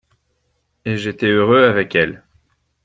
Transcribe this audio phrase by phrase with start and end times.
[0.83, 2.23] Et j'étais heureux avec elle.